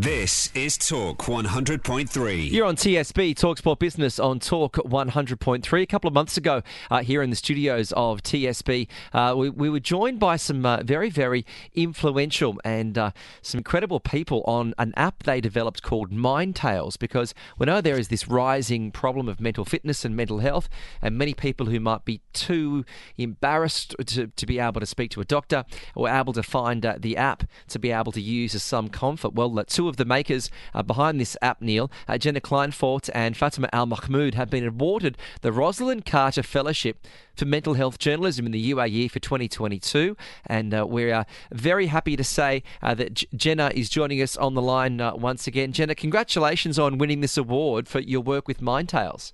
This 0.00 0.52
is 0.54 0.78
Talk 0.78 1.24
100.3. 1.24 2.52
You're 2.52 2.66
on 2.66 2.76
TSB, 2.76 3.34
Talksport 3.34 3.80
Business 3.80 4.20
on 4.20 4.38
Talk 4.38 4.76
100.3. 4.76 5.82
A 5.82 5.86
couple 5.86 6.06
of 6.06 6.14
months 6.14 6.36
ago, 6.36 6.62
uh, 6.88 7.02
here 7.02 7.20
in 7.20 7.30
the 7.30 7.36
studios 7.36 7.90
of 7.96 8.22
TSB, 8.22 8.86
uh, 9.12 9.34
we, 9.36 9.50
we, 9.50 9.68
were 9.68 9.80
joined 9.80 10.20
by 10.20 10.36
some 10.36 10.64
uh, 10.64 10.84
very, 10.84 11.10
very 11.10 11.44
influential 11.74 12.60
and 12.64 12.96
uh, 12.96 13.10
some 13.42 13.58
incredible 13.58 13.98
people 13.98 14.44
on 14.46 14.72
an 14.78 14.94
app 14.96 15.24
they 15.24 15.40
developed 15.40 15.82
called 15.82 16.12
Mind 16.12 16.54
Tales 16.54 16.96
because 16.96 17.34
we 17.58 17.66
know 17.66 17.80
there 17.80 17.98
is 17.98 18.06
this 18.06 18.28
rising 18.28 18.92
problem 18.92 19.28
of 19.28 19.40
mental 19.40 19.64
fitness 19.64 20.04
and 20.04 20.14
mental 20.14 20.38
health, 20.38 20.68
and 21.02 21.18
many 21.18 21.34
people 21.34 21.66
who 21.66 21.80
might 21.80 22.04
be 22.04 22.20
too 22.32 22.84
embarrassed 23.16 23.96
to, 24.06 24.28
to 24.28 24.46
be 24.46 24.60
able 24.60 24.78
to 24.78 24.86
speak 24.86 25.10
to 25.10 25.20
a 25.20 25.24
doctor 25.24 25.64
were 25.96 26.08
able 26.08 26.34
to 26.34 26.44
find 26.44 26.86
uh, 26.86 26.94
the 27.00 27.16
app 27.16 27.42
to 27.66 27.80
be 27.80 27.90
able 27.90 28.12
to 28.12 28.20
use 28.20 28.54
as 28.54 28.62
some 28.62 28.88
comfort. 28.88 29.34
Well, 29.34 29.64
two 29.64 29.87
of 29.88 29.96
the 29.96 30.04
makers 30.04 30.50
uh, 30.74 30.82
behind 30.82 31.20
this 31.20 31.36
app, 31.42 31.60
Neil, 31.60 31.90
uh, 32.06 32.18
Jenna 32.18 32.40
Kleinwort 32.40 33.10
and 33.14 33.36
Fatima 33.36 33.68
Al 33.72 33.86
Mahmoud, 33.86 34.34
have 34.34 34.50
been 34.50 34.66
awarded 34.66 35.16
the 35.40 35.50
Rosalynn 35.50 36.04
Carter 36.04 36.42
Fellowship 36.42 37.06
for 37.34 37.44
Mental 37.44 37.74
Health 37.74 37.98
Journalism 37.98 38.46
in 38.46 38.52
the 38.52 38.72
UAE 38.72 39.10
for 39.10 39.20
2022. 39.20 40.16
And 40.46 40.74
uh, 40.74 40.86
we're 40.86 41.14
uh, 41.14 41.24
very 41.52 41.86
happy 41.86 42.16
to 42.16 42.24
say 42.24 42.62
uh, 42.82 42.94
that 42.94 43.14
J- 43.14 43.26
Jenna 43.34 43.70
is 43.74 43.88
joining 43.88 44.20
us 44.20 44.36
on 44.36 44.54
the 44.54 44.62
line 44.62 45.00
uh, 45.00 45.14
once 45.14 45.46
again. 45.46 45.72
Jenna, 45.72 45.94
congratulations 45.94 46.78
on 46.78 46.98
winning 46.98 47.20
this 47.20 47.36
award 47.36 47.88
for 47.88 48.00
your 48.00 48.20
work 48.20 48.48
with 48.48 48.60
Mind 48.60 48.88
Tales. 48.88 49.32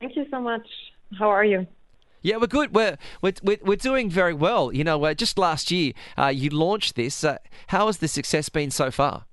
Thank 0.00 0.16
you 0.16 0.26
so 0.30 0.40
much. 0.40 0.66
How 1.18 1.28
are 1.28 1.44
you? 1.44 1.66
Yeah, 2.22 2.38
we're 2.38 2.48
good. 2.48 2.74
We're 2.74 2.98
we're, 3.22 3.58
we're 3.62 3.76
doing 3.76 4.10
very 4.10 4.34
well. 4.34 4.72
You 4.72 4.82
know, 4.82 5.04
uh, 5.04 5.14
just 5.14 5.38
last 5.38 5.70
year 5.70 5.92
uh, 6.18 6.26
you 6.26 6.50
launched 6.50 6.96
this. 6.96 7.22
Uh, 7.22 7.38
how 7.68 7.86
has 7.86 7.98
the 7.98 8.08
success 8.08 8.48
been 8.48 8.72
so 8.72 8.90
far? 8.90 9.26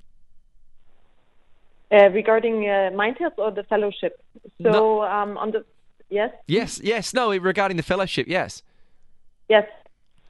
Uh, 1.93 2.09
regarding 2.09 2.67
uh, 2.67 2.89
Mindtales 2.91 3.37
or 3.37 3.51
the 3.51 3.61
fellowship. 3.65 4.19
So 4.63 4.71
no. 4.71 5.03
um, 5.03 5.37
on 5.37 5.51
the 5.51 5.63
yes. 6.09 6.31
Yes, 6.47 6.81
yes. 6.83 7.13
No, 7.13 7.29
regarding 7.37 7.77
the 7.77 7.83
fellowship. 7.83 8.25
Yes. 8.27 8.63
Yes. 9.47 9.67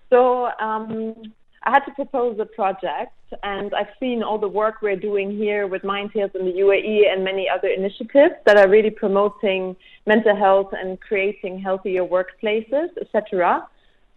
So 0.09 0.47
um, 0.59 1.15
I 1.63 1.71
had 1.71 1.85
to 1.85 1.91
propose 1.91 2.37
a 2.37 2.45
project, 2.45 3.15
and 3.43 3.73
I've 3.73 3.93
seen 3.97 4.23
all 4.23 4.37
the 4.37 4.49
work 4.49 4.81
we're 4.81 4.97
doing 4.97 5.31
here 5.31 5.65
with 5.65 5.83
Mindtales 5.83 6.35
in 6.35 6.43
the 6.45 6.55
UAE 6.65 7.09
and 7.09 7.23
many 7.23 7.47
other 7.47 7.69
initiatives 7.69 8.35
that 8.45 8.57
are 8.57 8.67
really 8.67 8.89
promoting 8.89 9.77
mental 10.05 10.35
health 10.35 10.73
and 10.73 10.99
creating 10.99 11.59
healthier 11.59 12.03
workplaces, 12.03 12.89
etc. 12.99 13.65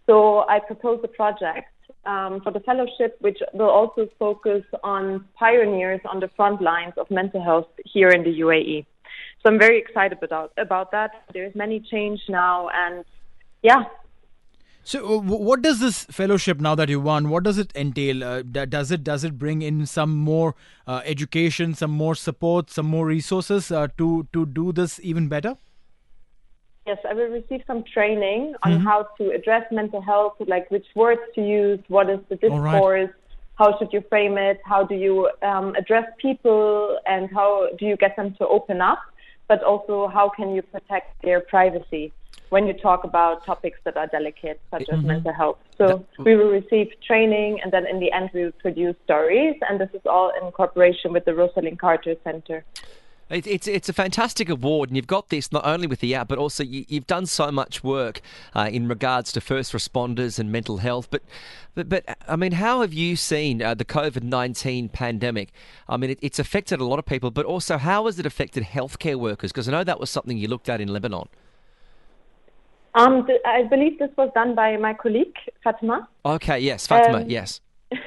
So 0.05 0.45
I 0.49 0.59
proposed 0.59 1.05
a 1.05 1.07
project 1.07 1.69
um, 2.07 2.41
for 2.41 2.51
the 2.51 2.61
fellowship, 2.61 3.17
which 3.19 3.39
will 3.53 3.69
also 3.69 4.07
focus 4.17 4.63
on 4.83 5.25
pioneers 5.37 5.99
on 6.05 6.19
the 6.19 6.29
front 6.35 6.61
lines 6.61 6.93
of 6.97 7.11
mental 7.11 7.43
health 7.43 7.67
here 7.85 8.09
in 8.09 8.23
the 8.23 8.39
UAE. 8.39 8.85
So 9.43 9.51
I'm 9.51 9.59
very 9.59 9.77
excited 9.77 10.17
about 10.23 10.51
about 10.57 10.91
that. 10.91 11.11
There's 11.33 11.53
many 11.53 11.79
change 11.79 12.21
now, 12.29 12.69
and 12.73 13.05
yeah. 13.61 13.83
So, 14.83 15.17
uh, 15.17 15.19
what 15.19 15.61
does 15.61 15.81
this 15.81 16.05
fellowship 16.05 16.61
now 16.61 16.73
that 16.75 16.87
you 16.87 17.01
won? 17.01 17.29
What 17.29 17.43
does 17.43 17.57
it 17.57 17.73
entail? 17.75 18.23
Uh, 18.23 18.41
does 18.41 18.89
it 18.89 19.03
does 19.03 19.25
it 19.25 19.37
bring 19.37 19.61
in 19.61 19.85
some 19.85 20.15
more 20.15 20.55
uh, 20.87 21.01
education, 21.03 21.75
some 21.75 21.91
more 21.91 22.15
support, 22.15 22.71
some 22.71 22.85
more 22.85 23.05
resources 23.05 23.69
uh, 23.69 23.89
to 23.97 24.27
to 24.31 24.45
do 24.45 24.71
this 24.71 24.99
even 25.03 25.27
better? 25.27 25.57
Yes, 26.87 26.99
I 27.09 27.13
will 27.13 27.27
receive 27.27 27.63
some 27.67 27.83
training 27.83 28.55
on 28.63 28.71
mm-hmm. 28.71 28.83
how 28.85 29.09
to 29.17 29.31
address 29.31 29.65
mental 29.71 29.99
health, 29.99 30.35
like 30.47 30.71
which 30.71 30.87
words 30.95 31.19
to 31.35 31.41
use, 31.41 31.79
what 31.89 32.09
is 32.09 32.19
the 32.29 32.37
discourse, 32.37 33.09
right. 33.09 33.09
how 33.55 33.77
should 33.77 33.91
you 33.91 34.01
frame 34.07 34.37
it, 34.37 34.61
how 34.63 34.83
do 34.85 34.95
you 34.95 35.29
um, 35.41 35.75
address 35.75 36.07
people, 36.17 36.97
and 37.05 37.29
how 37.29 37.67
do 37.77 37.85
you 37.85 37.97
get 37.97 38.15
them 38.15 38.33
to 38.35 38.47
open 38.47 38.79
up, 38.79 39.01
but 39.49 39.61
also 39.63 40.07
how 40.07 40.29
can 40.29 40.55
you 40.55 40.61
protect 40.61 41.21
their 41.23 41.41
privacy 41.41 42.13
when 42.49 42.65
you 42.65 42.73
talk 42.73 43.03
about 43.03 43.45
topics 43.45 43.79
that 43.83 43.97
are 43.97 44.07
delicate, 44.07 44.61
such 44.71 44.83
mm-hmm. 44.83 44.99
as 44.99 45.05
mental 45.05 45.33
health. 45.33 45.57
So 45.77 46.05
we 46.19 46.37
will 46.37 46.51
receive 46.51 46.87
training, 47.05 47.59
and 47.61 47.73
then 47.73 47.85
in 47.85 47.99
the 47.99 48.13
end, 48.13 48.29
we 48.33 48.45
will 48.45 48.53
produce 48.53 48.95
stories, 49.03 49.55
and 49.67 49.77
this 49.77 49.89
is 49.93 50.05
all 50.05 50.31
in 50.41 50.51
cooperation 50.53 51.11
with 51.11 51.25
the 51.25 51.31
Rosalynn 51.31 51.77
Carter 51.77 52.15
Center. 52.23 52.63
It, 53.29 53.45
it's 53.45 53.67
it's 53.67 53.89
a 53.89 53.93
fantastic 53.93 54.47
award, 54.47 54.89
and 54.89 54.95
you've 54.95 55.07
got 55.07 55.29
this 55.29 55.51
not 55.51 55.65
only 55.65 55.85
with 55.85 55.99
the 55.99 56.15
app, 56.15 56.29
but 56.29 56.37
also 56.37 56.63
you, 56.63 56.85
have 56.91 57.07
done 57.07 57.25
so 57.25 57.51
much 57.51 57.83
work 57.83 58.21
uh, 58.55 58.69
in 58.71 58.87
regards 58.87 59.31
to 59.33 59.41
first 59.41 59.73
responders 59.73 60.39
and 60.39 60.51
mental 60.51 60.77
health. 60.77 61.09
But 61.09 61.23
but, 61.75 61.89
but 61.89 62.17
I 62.27 62.37
mean, 62.37 62.53
how 62.53 62.81
have 62.81 62.93
you 62.93 63.15
seen 63.15 63.61
uh, 63.61 63.73
the 63.73 63.85
COVID 63.85 64.23
nineteen 64.23 64.87
pandemic? 64.87 65.51
I 65.89 65.97
mean, 65.97 66.11
it, 66.11 66.19
it's 66.21 66.39
affected 66.39 66.79
a 66.79 66.85
lot 66.85 66.99
of 66.99 67.05
people, 67.05 67.29
but 67.29 67.45
also 67.45 67.77
how 67.77 68.05
has 68.05 68.17
it 68.17 68.25
affected 68.25 68.63
healthcare 68.63 69.15
workers? 69.15 69.51
Because 69.51 69.67
I 69.67 69.73
know 69.73 69.83
that 69.83 69.99
was 69.99 70.09
something 70.09 70.37
you 70.37 70.47
looked 70.47 70.69
at 70.69 70.79
in 70.79 70.87
Lebanon. 70.87 71.27
Um, 72.95 73.27
th- 73.27 73.41
I 73.45 73.63
believe 73.63 73.99
this 73.99 74.09
was 74.17 74.31
done 74.33 74.55
by 74.55 74.77
my 74.77 74.93
colleague 74.93 75.35
Fatima. 75.63 76.07
Okay. 76.25 76.59
Yes, 76.59 76.87
Fatima. 76.87 77.19
Um, 77.19 77.29
yes. 77.29 77.61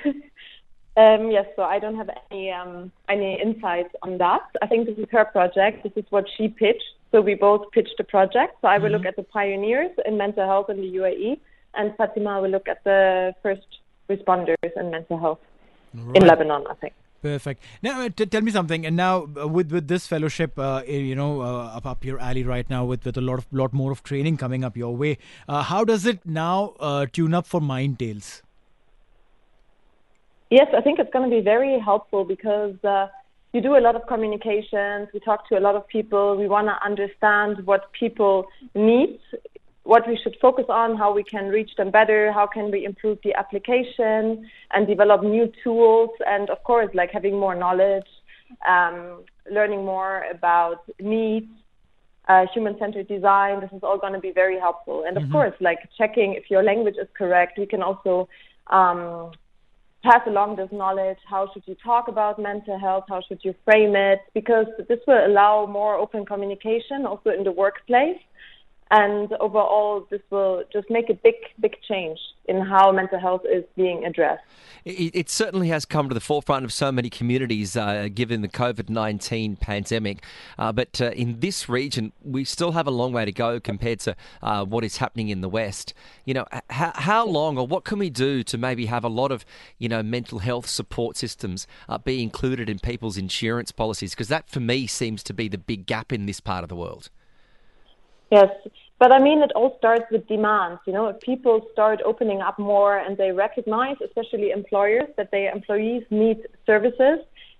Um, 0.96 1.30
yes, 1.30 1.46
so 1.56 1.62
I 1.62 1.78
don't 1.78 1.96
have 1.96 2.10
any 2.30 2.50
um, 2.50 2.90
any 3.08 3.40
insights 3.40 3.94
on 4.02 4.18
that. 4.18 4.42
I 4.60 4.66
think 4.66 4.86
this 4.86 4.98
is 4.98 5.06
her 5.12 5.24
project. 5.24 5.84
This 5.84 5.92
is 5.96 6.04
what 6.10 6.26
she 6.36 6.48
pitched. 6.48 6.82
So 7.12 7.20
we 7.20 7.34
both 7.34 7.70
pitched 7.72 7.94
the 7.96 8.04
project. 8.04 8.56
So 8.60 8.68
I 8.68 8.78
will 8.78 8.86
mm-hmm. 8.86 8.96
look 8.96 9.06
at 9.06 9.16
the 9.16 9.22
pioneers 9.22 9.90
in 10.04 10.16
mental 10.16 10.46
health 10.46 10.68
in 10.68 10.78
the 10.78 10.96
UAE, 10.98 11.38
and 11.74 11.96
Fatima 11.96 12.40
will 12.40 12.50
look 12.50 12.68
at 12.68 12.82
the 12.84 13.34
first 13.42 13.66
responders 14.08 14.70
in 14.76 14.90
mental 14.90 15.18
health 15.18 15.40
right. 15.94 16.16
in 16.16 16.26
Lebanon. 16.26 16.64
I 16.68 16.74
think. 16.74 16.94
Perfect. 17.22 17.62
Now, 17.82 18.00
uh, 18.00 18.08
t- 18.08 18.26
tell 18.26 18.40
me 18.40 18.50
something. 18.50 18.86
And 18.86 18.96
now, 18.96 19.28
uh, 19.40 19.46
with 19.46 19.70
with 19.70 19.88
this 19.88 20.06
fellowship, 20.06 20.58
uh, 20.58 20.82
eh, 20.86 20.96
you 20.96 21.14
know, 21.14 21.42
uh, 21.42 21.76
up 21.76 21.86
up 21.86 22.04
your 22.04 22.18
alley 22.18 22.42
right 22.42 22.68
now, 22.68 22.84
with 22.84 23.04
with 23.04 23.16
a 23.16 23.20
lot 23.20 23.38
of 23.38 23.46
lot 23.52 23.72
more 23.72 23.92
of 23.92 24.02
training 24.02 24.38
coming 24.38 24.64
up 24.64 24.76
your 24.76 24.96
way, 24.96 25.18
uh, 25.46 25.62
how 25.62 25.84
does 25.84 26.06
it 26.06 26.24
now 26.24 26.74
uh, 26.80 27.06
tune 27.06 27.34
up 27.34 27.46
for 27.46 27.60
Mind 27.60 27.98
Tales? 27.98 28.42
Yes, 30.50 30.66
I 30.76 30.80
think 30.80 30.98
it's 30.98 31.12
going 31.12 31.30
to 31.30 31.34
be 31.34 31.42
very 31.42 31.78
helpful 31.78 32.24
because 32.24 32.74
uh, 32.84 33.06
you 33.52 33.60
do 33.60 33.76
a 33.76 33.80
lot 33.80 33.96
of 33.96 34.06
communications. 34.06 35.08
We 35.14 35.20
talk 35.20 35.48
to 35.48 35.58
a 35.58 35.60
lot 35.60 35.76
of 35.76 35.86
people. 35.86 36.36
We 36.36 36.48
want 36.48 36.66
to 36.68 36.76
understand 36.84 37.66
what 37.66 37.92
people 37.92 38.46
need 38.74 39.20
what 39.84 40.06
we 40.06 40.18
should 40.22 40.36
focus 40.40 40.66
on, 40.68 40.96
how 40.96 41.12
we 41.12 41.24
can 41.24 41.48
reach 41.48 41.70
them 41.76 41.90
better, 41.90 42.32
how 42.32 42.46
can 42.46 42.70
we 42.70 42.84
improve 42.84 43.18
the 43.24 43.34
application 43.34 44.48
and 44.72 44.86
develop 44.86 45.22
new 45.22 45.50
tools, 45.64 46.10
and 46.26 46.50
of 46.50 46.62
course, 46.64 46.90
like 46.94 47.10
having 47.10 47.38
more 47.38 47.54
knowledge, 47.54 48.06
um, 48.68 49.24
learning 49.50 49.84
more 49.84 50.24
about 50.30 50.84
needs, 51.00 51.50
uh, 52.28 52.46
human-centered 52.54 53.08
design. 53.08 53.60
This 53.60 53.72
is 53.72 53.82
all 53.82 53.98
going 53.98 54.12
to 54.12 54.20
be 54.20 54.32
very 54.32 54.58
helpful. 54.60 55.04
And 55.06 55.16
of 55.16 55.24
mm-hmm. 55.24 55.32
course, 55.32 55.54
like 55.60 55.80
checking 55.96 56.34
if 56.34 56.50
your 56.50 56.62
language 56.62 56.96
is 57.00 57.08
correct, 57.14 57.58
we 57.58 57.66
can 57.66 57.82
also 57.82 58.28
um, 58.68 59.32
pass 60.02 60.20
along 60.26 60.56
this 60.56 60.68
knowledge. 60.72 61.18
How 61.28 61.48
should 61.52 61.62
you 61.66 61.76
talk 61.82 62.08
about 62.08 62.38
mental 62.38 62.78
health? 62.78 63.04
How 63.08 63.20
should 63.26 63.40
you 63.42 63.54
frame 63.64 63.94
it? 63.96 64.20
Because 64.34 64.66
this 64.88 65.00
will 65.06 65.26
allow 65.26 65.66
more 65.66 65.96
open 65.96 66.24
communication 66.24 67.06
also 67.06 67.30
in 67.30 67.44
the 67.44 67.52
workplace 67.52 68.18
and 68.90 69.32
overall 69.34 70.06
this 70.10 70.20
will 70.30 70.64
just 70.72 70.90
make 70.90 71.08
a 71.08 71.14
big 71.14 71.34
big 71.60 71.76
change 71.86 72.18
in 72.46 72.60
how 72.60 72.90
mental 72.90 73.20
health 73.20 73.42
is 73.50 73.64
being 73.76 74.04
addressed. 74.04 74.42
It, 74.84 75.14
it 75.14 75.30
certainly 75.30 75.68
has 75.68 75.84
come 75.84 76.08
to 76.08 76.14
the 76.14 76.20
forefront 76.20 76.64
of 76.64 76.72
so 76.72 76.90
many 76.90 77.08
communities 77.08 77.76
uh, 77.76 78.08
given 78.12 78.40
the 78.42 78.48
covid-19 78.48 79.60
pandemic. 79.60 80.24
Uh, 80.58 80.72
but 80.72 81.00
uh, 81.00 81.10
in 81.10 81.38
this 81.38 81.68
region 81.68 82.12
we 82.22 82.44
still 82.44 82.72
have 82.72 82.88
a 82.88 82.90
long 82.90 83.12
way 83.12 83.24
to 83.24 83.32
go 83.32 83.60
compared 83.60 84.00
to 84.00 84.16
uh, 84.42 84.64
what 84.64 84.84
is 84.84 84.96
happening 84.96 85.28
in 85.28 85.40
the 85.40 85.48
west. 85.48 85.94
You 86.24 86.34
know 86.34 86.46
how, 86.70 86.92
how 86.94 87.26
long 87.26 87.58
or 87.58 87.66
what 87.66 87.84
can 87.84 87.98
we 87.98 88.10
do 88.10 88.42
to 88.44 88.58
maybe 88.58 88.86
have 88.86 89.04
a 89.04 89.08
lot 89.08 89.30
of 89.30 89.44
you 89.78 89.88
know 89.88 90.02
mental 90.02 90.40
health 90.40 90.68
support 90.68 91.16
systems 91.16 91.68
uh, 91.88 91.98
be 91.98 92.22
included 92.22 92.68
in 92.68 92.80
people's 92.80 93.16
insurance 93.16 93.70
policies? 93.70 94.10
Because 94.10 94.28
that 94.28 94.48
for 94.48 94.60
me 94.60 94.88
seems 94.88 95.22
to 95.24 95.32
be 95.32 95.46
the 95.46 95.58
big 95.58 95.86
gap 95.86 96.12
in 96.12 96.26
this 96.26 96.40
part 96.40 96.64
of 96.64 96.68
the 96.68 96.76
world 96.76 97.10
Yes, 98.30 98.48
but 99.00 99.12
I 99.12 99.18
mean, 99.18 99.42
it 99.42 99.50
all 99.56 99.76
starts 99.78 100.04
with 100.10 100.28
demands. 100.28 100.80
You 100.86 100.92
know, 100.92 101.06
if 101.08 101.20
people 101.20 101.66
start 101.72 102.00
opening 102.04 102.40
up 102.42 102.58
more 102.58 102.98
and 102.98 103.16
they 103.16 103.32
recognize, 103.32 103.96
especially 104.04 104.50
employers, 104.50 105.08
that 105.16 105.30
their 105.30 105.50
employees 105.50 106.04
need 106.10 106.46
services, 106.64 107.18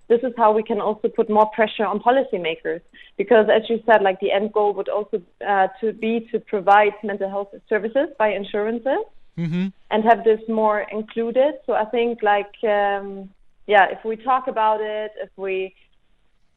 this 0.09 0.21
is 0.23 0.33
how 0.37 0.53
we 0.53 0.63
can 0.63 0.81
also 0.81 1.09
put 1.09 1.31
more 1.31 1.47
pressure 1.55 1.87
on 1.87 1.99
policymakers. 2.01 2.83
Because, 3.17 3.47
as 3.49 3.63
you 3.71 3.83
said, 3.87 4.03
like 4.03 4.21
the 4.21 4.33
end 4.33 4.53
goal 4.53 4.75
would 4.75 4.89
also 4.89 5.23
uh, 5.47 5.69
to 5.81 5.93
be 5.93 6.29
to 6.31 6.39
provide 6.39 6.93
mental 7.03 7.29
health 7.29 7.55
services 7.69 8.09
by 8.19 8.29
insurances 8.33 9.05
mm-hmm. 9.39 9.69
and 9.91 10.05
have 10.05 10.23
this 10.25 10.41
more 10.49 10.81
included. 10.93 11.55
So 11.67 11.73
I 11.73 11.85
think, 11.87 12.23
like, 12.23 12.53
um, 12.65 13.31
yeah, 13.67 13.87
if 13.91 14.05
we 14.05 14.17
talk 14.17 14.47
about 14.47 14.81
it, 14.81 15.13
if 15.23 15.31
we 15.37 15.75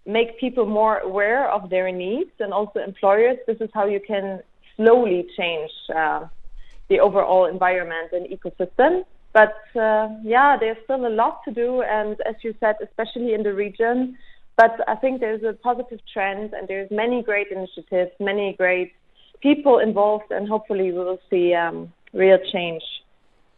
make 0.05 0.39
people 0.39 0.65
more 0.65 0.97
aware 0.99 1.49
of 1.49 1.69
their 1.69 1.91
needs 1.91 2.31
and 2.39 2.53
also 2.53 2.79
employers. 2.79 3.37
This 3.47 3.57
is 3.61 3.69
how 3.73 3.85
you 3.85 3.99
can 3.99 4.41
slowly 4.75 5.27
change 5.37 5.71
uh, 5.95 6.27
the 6.89 6.99
overall 6.99 7.45
environment 7.45 8.11
and 8.11 8.27
ecosystem. 8.27 9.05
But 9.33 9.55
uh, 9.75 10.09
yeah, 10.23 10.57
there's 10.59 10.77
still 10.83 11.07
a 11.07 11.09
lot 11.09 11.41
to 11.45 11.51
do, 11.51 11.81
and 11.81 12.17
as 12.25 12.35
you 12.43 12.53
said, 12.59 12.75
especially 12.83 13.33
in 13.33 13.43
the 13.43 13.53
region. 13.53 14.17
But 14.57 14.87
I 14.87 14.95
think 14.95 15.19
there's 15.19 15.43
a 15.43 15.53
positive 15.53 15.99
trend, 16.13 16.53
and 16.53 16.67
there's 16.67 16.91
many 16.91 17.23
great 17.23 17.47
initiatives, 17.47 18.11
many 18.19 18.53
great 18.53 18.93
people 19.41 19.79
involved, 19.79 20.29
and 20.29 20.47
hopefully 20.47 20.91
we 20.91 20.99
will 20.99 21.19
see 21.29 21.55
um, 21.55 21.91
real 22.13 22.37
change. 22.51 22.83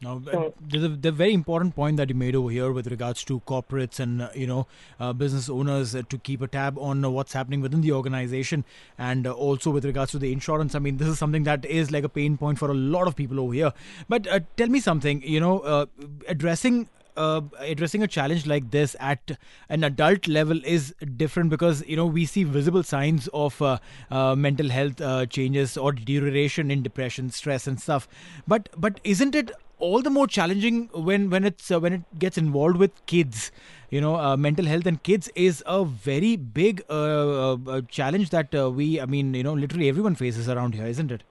Now, 0.05 0.21
there's 0.61 0.83
a 0.83 0.89
the 0.89 1.11
very 1.11 1.33
important 1.33 1.75
point 1.75 1.97
that 1.97 2.09
you 2.09 2.15
made 2.15 2.35
over 2.35 2.51
here 2.51 2.71
with 2.71 2.87
regards 2.87 3.23
to 3.23 3.39
corporates 3.51 3.99
and 3.99 4.21
uh, 4.21 4.29
you 4.35 4.45
know 4.45 4.67
uh, 4.99 5.13
business 5.13 5.49
owners 5.49 5.95
uh, 5.95 6.03
to 6.09 6.19
keep 6.19 6.43
a 6.43 6.47
tab 6.47 6.77
on 6.77 7.03
uh, 7.03 7.09
what's 7.09 7.33
happening 7.33 7.61
within 7.61 7.81
the 7.81 7.91
organization, 7.91 8.65
and 8.99 9.25
uh, 9.25 9.31
also 9.31 9.71
with 9.71 9.83
regards 9.83 10.11
to 10.11 10.19
the 10.19 10.31
insurance. 10.31 10.75
I 10.75 10.79
mean, 10.79 10.97
this 10.97 11.07
is 11.07 11.17
something 11.17 11.43
that 11.45 11.65
is 11.65 11.91
like 11.91 12.03
a 12.03 12.09
pain 12.09 12.37
point 12.37 12.59
for 12.59 12.69
a 12.69 12.75
lot 12.97 13.07
of 13.07 13.15
people 13.15 13.39
over 13.39 13.53
here. 13.53 13.73
But 14.07 14.27
uh, 14.27 14.41
tell 14.57 14.67
me 14.67 14.79
something, 14.79 15.23
you 15.23 15.39
know, 15.39 15.87
addressing 16.27 16.87
uh, 17.17 17.41
addressing 17.59 18.03
a 18.03 18.07
challenge 18.07 18.45
like 18.45 18.71
this 18.71 18.95
at 18.99 19.37
an 19.69 19.83
adult 19.83 20.27
level 20.27 20.59
is 20.65 20.93
different 21.15 21.49
because 21.49 21.83
you 21.87 21.95
know 21.95 22.05
we 22.05 22.25
see 22.25 22.43
visible 22.43 22.83
signs 22.83 23.29
of 23.33 23.61
uh, 23.61 23.77
uh, 24.11 24.35
mental 24.35 24.69
health 24.69 25.29
changes 25.29 25.77
or 25.77 25.91
deterioration 25.91 26.69
in 26.69 26.83
depression, 26.83 27.29
stress, 27.29 27.67
and 27.67 27.79
stuff. 27.79 28.07
But 28.47 28.69
but 28.77 28.99
isn't 29.03 29.33
it 29.33 29.51
all 29.79 30.01
the 30.01 30.09
more 30.09 30.27
challenging 30.27 30.89
when 30.93 31.29
when 31.29 31.43
it's 31.43 31.71
uh, 31.71 31.79
when 31.79 31.93
it 31.93 32.19
gets 32.19 32.37
involved 32.37 32.77
with 32.77 33.05
kids. 33.05 33.51
You 33.89 34.01
know 34.01 34.15
uh, 34.15 34.35
mental 34.35 34.65
health 34.65 34.85
and 34.85 35.01
kids 35.03 35.29
is 35.35 35.63
a 35.65 35.85
very 35.85 36.35
big 36.35 36.83
uh, 36.89 37.53
uh 37.53 37.81
challenge 37.87 38.29
that 38.31 38.53
uh, 38.53 38.69
we 38.69 38.99
i 38.99 39.05
mean 39.05 39.33
you 39.33 39.43
know 39.43 39.53
literally 39.53 39.87
everyone 39.87 40.15
faces 40.15 40.49
around 40.49 40.73
here 40.73 40.85
isn't 40.85 41.11
it? 41.11 41.23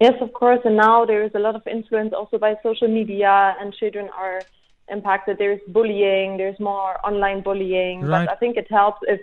Yes 0.00 0.14
of 0.20 0.32
course. 0.32 0.60
And 0.64 0.76
now 0.76 1.04
there 1.04 1.22
is 1.22 1.32
a 1.34 1.38
lot 1.38 1.54
of 1.54 1.66
influence 1.66 2.12
also 2.12 2.38
by 2.38 2.56
social 2.62 2.88
media 2.88 3.56
and 3.60 3.72
children 3.74 4.08
are 4.16 4.42
impacted. 4.88 5.38
There's 5.38 5.60
bullying 5.68 6.36
there's 6.38 6.58
more 6.58 6.98
online 7.06 7.42
bullying. 7.42 8.00
Right. 8.00 8.26
but 8.26 8.32
i 8.32 8.36
think 8.36 8.56
it 8.56 8.70
helps 8.70 9.00
if 9.02 9.20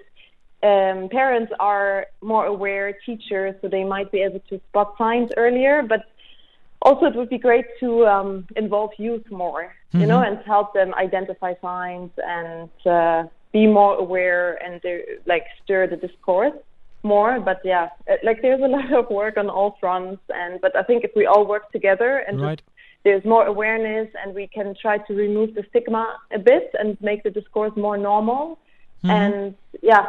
um, 0.63 1.09
parents 1.09 1.51
are 1.59 2.05
more 2.21 2.45
aware 2.45 2.93
teachers 3.05 3.55
so 3.61 3.67
they 3.67 3.83
might 3.83 4.11
be 4.11 4.21
able 4.21 4.41
to 4.49 4.61
spot 4.69 4.93
signs 4.97 5.31
earlier. 5.35 5.81
But 5.81 6.10
also 6.81 7.05
it 7.05 7.15
would 7.15 7.29
be 7.29 7.37
great 7.37 7.65
to 7.79 8.05
um, 8.07 8.47
involve 8.55 8.91
youth 8.97 9.29
more, 9.29 9.63
mm-hmm. 9.63 10.01
you 10.01 10.07
know, 10.07 10.21
and 10.21 10.39
help 10.45 10.73
them 10.73 10.93
identify 10.95 11.53
signs 11.61 12.11
and 12.17 12.69
uh, 12.85 13.23
be 13.53 13.67
more 13.67 13.95
aware 13.95 14.55
and 14.63 14.81
like 15.25 15.45
stir 15.63 15.87
the 15.87 15.95
discourse 15.95 16.57
more. 17.03 17.39
But 17.39 17.61
yeah, 17.63 17.89
uh, 18.09 18.15
like 18.23 18.41
there's 18.41 18.61
a 18.61 18.67
lot 18.77 18.91
of 18.93 19.09
work 19.09 19.37
on 19.37 19.49
all 19.49 19.77
fronts, 19.79 20.21
and 20.29 20.59
but 20.61 20.75
I 20.75 20.83
think 20.83 21.03
if 21.03 21.11
we 21.15 21.25
all 21.25 21.45
work 21.45 21.71
together 21.71 22.23
and 22.27 22.41
right. 22.41 22.61
there's 23.03 23.23
more 23.25 23.45
awareness 23.45 24.09
and 24.23 24.33
we 24.33 24.47
can 24.47 24.75
try 24.81 24.97
to 24.97 25.13
remove 25.13 25.53
the 25.53 25.63
stigma 25.69 26.17
a 26.33 26.39
bit 26.39 26.71
and 26.79 26.97
make 27.01 27.23
the 27.23 27.31
discourse 27.31 27.73
more 27.75 27.97
normal, 27.97 28.57
mm-hmm. 29.03 29.09
and 29.11 29.55
yeah, 29.83 30.07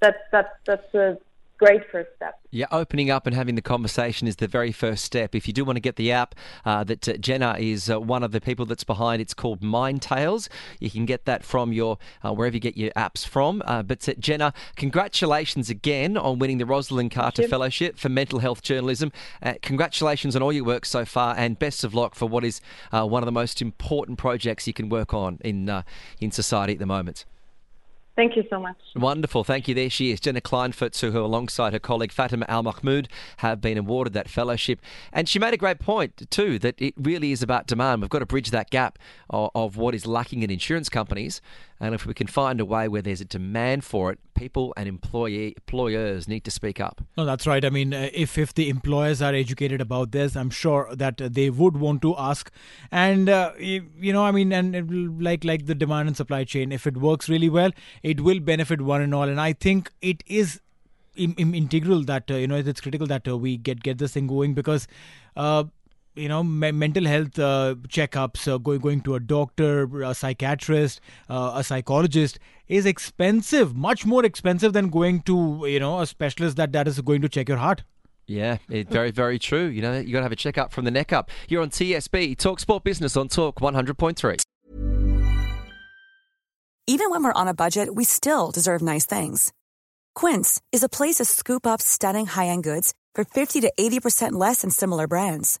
that's 0.00 0.22
that's 0.30 0.54
that's 0.66 0.94
a 0.94 1.18
great 1.62 1.88
first 1.90 2.10
step. 2.16 2.40
Yeah, 2.50 2.66
opening 2.72 3.08
up 3.10 3.26
and 3.26 3.36
having 3.36 3.54
the 3.54 3.62
conversation 3.62 4.26
is 4.26 4.36
the 4.36 4.48
very 4.48 4.72
first 4.72 5.04
step. 5.04 5.34
If 5.34 5.46
you 5.46 5.54
do 5.54 5.64
want 5.64 5.76
to 5.76 5.80
get 5.80 5.96
the 5.96 6.10
app 6.10 6.34
uh, 6.64 6.82
that 6.84 7.08
uh, 7.08 7.16
Jenna 7.18 7.56
is 7.58 7.88
uh, 7.88 8.00
one 8.00 8.24
of 8.24 8.32
the 8.32 8.40
people 8.40 8.66
that's 8.66 8.82
behind, 8.84 9.22
it's 9.22 9.32
called 9.32 9.62
Mind 9.62 10.02
Tales. 10.02 10.48
You 10.80 10.90
can 10.90 11.06
get 11.06 11.24
that 11.26 11.44
from 11.44 11.72
your 11.72 11.98
uh, 12.24 12.32
wherever 12.32 12.56
you 12.56 12.60
get 12.60 12.76
your 12.76 12.90
apps 12.92 13.26
from. 13.26 13.62
Uh, 13.64 13.82
but 13.82 14.06
uh, 14.08 14.14
Jenna, 14.18 14.52
congratulations 14.74 15.70
again 15.70 16.16
on 16.16 16.40
winning 16.40 16.58
the 16.58 16.64
Rosalynn 16.64 17.10
Carter 17.10 17.46
Fellowship 17.46 17.96
for 17.96 18.08
Mental 18.08 18.40
Health 18.40 18.62
Journalism. 18.62 19.12
congratulations 19.62 20.34
on 20.34 20.42
all 20.42 20.52
your 20.52 20.64
work 20.64 20.84
so 20.84 21.04
far, 21.04 21.36
and 21.38 21.58
best 21.58 21.84
of 21.84 21.94
luck 21.94 22.16
for 22.16 22.26
what 22.26 22.44
is 22.44 22.60
one 22.90 23.22
of 23.22 23.26
the 23.26 23.32
most 23.32 23.62
important 23.62 24.18
projects 24.18 24.66
you 24.66 24.72
can 24.72 24.88
work 24.88 25.14
on 25.14 25.38
in 25.42 25.84
in 26.20 26.32
society 26.32 26.72
at 26.72 26.78
the 26.80 26.86
moment. 26.86 27.24
Thank 28.14 28.36
you 28.36 28.44
so 28.50 28.60
much. 28.60 28.76
Wonderful. 28.94 29.42
Thank 29.42 29.68
you. 29.68 29.74
There 29.74 29.88
she 29.88 30.10
is, 30.10 30.20
Jenna 30.20 30.42
Kleinworts, 30.42 31.00
who, 31.00 31.18
alongside 31.18 31.72
her 31.72 31.78
colleague 31.78 32.12
Fatima 32.12 32.44
Al 32.46 32.62
Mahmoud, 32.62 33.08
have 33.38 33.60
been 33.60 33.78
awarded 33.78 34.12
that 34.12 34.28
fellowship. 34.28 34.80
And 35.12 35.28
she 35.28 35.38
made 35.38 35.54
a 35.54 35.56
great 35.56 35.78
point, 35.78 36.30
too, 36.30 36.58
that 36.58 36.74
it 36.80 36.92
really 36.98 37.32
is 37.32 37.42
about 37.42 37.66
demand. 37.66 38.02
We've 38.02 38.10
got 38.10 38.18
to 38.18 38.26
bridge 38.26 38.50
that 38.50 38.68
gap 38.68 38.98
of, 39.30 39.50
of 39.54 39.76
what 39.78 39.94
is 39.94 40.06
lacking 40.06 40.42
in 40.42 40.50
insurance 40.50 40.90
companies 40.90 41.40
and 41.82 41.96
if 41.96 42.06
we 42.06 42.14
can 42.14 42.28
find 42.28 42.60
a 42.60 42.64
way 42.64 42.86
where 42.86 43.02
there's 43.02 43.20
a 43.20 43.24
demand 43.24 43.84
for 43.84 44.12
it, 44.12 44.20
people 44.34 44.72
and 44.76 44.88
employee 44.88 45.54
employers 45.56 46.28
need 46.28 46.44
to 46.44 46.50
speak 46.50 46.80
up. 46.80 47.02
No, 47.16 47.24
that's 47.24 47.46
right. 47.46 47.64
I 47.64 47.70
mean, 47.70 47.94
uh, 47.94 48.08
if 48.12 48.38
if 48.38 48.54
the 48.54 48.68
employers 48.68 49.22
are 49.22 49.34
educated 49.34 49.80
about 49.80 50.12
this, 50.12 50.36
I'm 50.36 50.50
sure 50.50 50.88
that 50.92 51.18
they 51.18 51.50
would 51.50 51.76
want 51.76 52.02
to 52.02 52.14
ask. 52.16 52.50
And 52.90 53.28
uh, 53.28 53.52
you 53.58 54.12
know, 54.12 54.24
I 54.24 54.32
mean, 54.32 54.52
and 54.52 55.22
like 55.22 55.44
like 55.44 55.66
the 55.66 55.74
demand 55.74 56.08
and 56.08 56.16
supply 56.16 56.44
chain, 56.44 56.72
if 56.72 56.86
it 56.86 56.96
works 56.96 57.28
really 57.28 57.48
well, 57.48 57.70
it 58.02 58.20
will 58.20 58.40
benefit 58.40 58.80
one 58.80 59.00
and 59.00 59.14
all. 59.14 59.28
And 59.28 59.40
I 59.40 59.52
think 59.52 59.90
it 60.00 60.22
is 60.26 60.60
integral 61.14 62.02
that 62.04 62.30
uh, 62.30 62.34
you 62.34 62.46
know 62.46 62.56
it's 62.56 62.80
critical 62.80 63.06
that 63.06 63.28
uh, 63.28 63.36
we 63.36 63.56
get 63.56 63.82
get 63.82 63.98
this 63.98 64.12
thing 64.12 64.26
going 64.26 64.54
because 64.54 64.88
uh, 65.36 65.64
you 66.14 66.28
know 66.28 66.42
me- 66.42 66.72
mental 66.72 67.04
health 67.04 67.38
uh, 67.38 67.74
checkups 67.88 68.52
uh, 68.52 68.58
going 68.58 68.80
going 68.80 69.00
to 69.00 69.14
a 69.14 69.20
doctor 69.20 70.02
a 70.02 70.14
psychiatrist 70.14 71.00
uh, 71.28 71.52
a 71.54 71.64
psychologist 71.64 72.38
is 72.68 72.86
expensive 72.86 73.76
much 73.76 74.04
more 74.04 74.24
expensive 74.24 74.72
than 74.72 74.88
going 74.88 75.20
to 75.22 75.64
you 75.66 75.80
know 75.80 76.00
a 76.00 76.06
specialist 76.06 76.56
that 76.56 76.72
that 76.72 76.86
is 76.88 77.00
going 77.00 77.20
to 77.22 77.28
check 77.28 77.48
your 77.48 77.58
heart 77.58 77.84
yeah, 78.26 78.58
it, 78.70 78.88
very, 78.88 79.10
very 79.10 79.38
true. 79.38 79.66
You 79.66 79.82
know, 79.82 79.98
you 79.98 80.12
got 80.12 80.20
to 80.20 80.24
have 80.24 80.32
a 80.32 80.36
checkup 80.36 80.72
from 80.72 80.84
the 80.84 80.90
neck 80.90 81.12
up. 81.12 81.30
You're 81.48 81.60
on 81.60 81.70
TSB, 81.70 82.38
Talk 82.38 82.60
Sport 82.60 82.84
Business 82.84 83.16
on 83.16 83.28
Talk 83.28 83.60
100.3. 83.60 84.42
Even 86.86 87.10
when 87.10 87.24
we're 87.24 87.32
on 87.32 87.48
a 87.48 87.54
budget, 87.54 87.94
we 87.94 88.04
still 88.04 88.50
deserve 88.50 88.82
nice 88.82 89.06
things. 89.06 89.52
Quince 90.14 90.60
is 90.72 90.82
a 90.82 90.88
place 90.88 91.16
to 91.16 91.24
scoop 91.24 91.66
up 91.66 91.80
stunning 91.80 92.26
high 92.26 92.46
end 92.46 92.64
goods 92.64 92.92
for 93.14 93.24
50 93.24 93.60
to 93.60 93.72
80% 93.78 94.32
less 94.32 94.62
than 94.62 94.70
similar 94.70 95.06
brands. 95.06 95.60